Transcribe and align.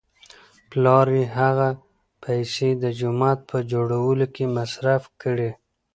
پلار 0.69 1.07
یې 1.17 1.23
هغه 1.37 1.69
پیسې 2.23 2.69
د 2.83 2.85
جومات 2.99 3.39
په 3.49 3.57
جوړولو 3.71 4.25
کې 4.35 4.45
مصرف 4.57 5.03
کړې. 5.21 5.51